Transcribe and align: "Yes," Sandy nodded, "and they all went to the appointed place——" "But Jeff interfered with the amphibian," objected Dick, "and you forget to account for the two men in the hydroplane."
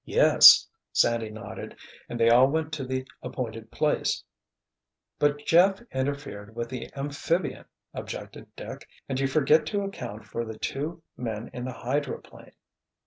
"Yes," 0.03 0.67
Sandy 0.91 1.29
nodded, 1.29 1.75
"and 2.09 2.19
they 2.19 2.27
all 2.31 2.47
went 2.47 2.73
to 2.73 2.83
the 2.83 3.05
appointed 3.21 3.69
place——" 3.69 4.23
"But 5.19 5.45
Jeff 5.45 5.79
interfered 5.91 6.55
with 6.55 6.69
the 6.69 6.91
amphibian," 6.95 7.65
objected 7.93 8.47
Dick, 8.55 8.89
"and 9.07 9.19
you 9.19 9.27
forget 9.27 9.67
to 9.67 9.83
account 9.83 10.25
for 10.25 10.43
the 10.43 10.57
two 10.57 11.03
men 11.17 11.51
in 11.53 11.65
the 11.65 11.71
hydroplane." 11.73 12.53